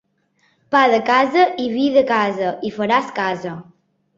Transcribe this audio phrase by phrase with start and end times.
[0.75, 3.57] Pa de casa i vi de casa i faràs casa.